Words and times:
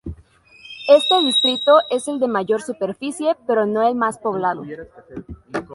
Este 0.87 1.19
distrito 1.23 1.77
es 1.91 2.07
el 2.07 2.19
de 2.19 2.27
mayor 2.27 2.63
superficie, 2.63 3.35
pero 3.45 3.67
no 3.67 3.87
el 3.87 3.93
más 3.93 4.17
poblado. 4.17 4.63